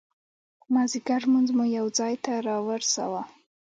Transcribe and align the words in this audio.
مازدیګر 0.73 1.21
لمونځ 1.25 1.49
مو 1.57 1.65
یو 1.77 1.85
ځای 1.97 2.13
ته 2.23 2.33
را 2.47 2.57
ورساوه. 2.67 3.21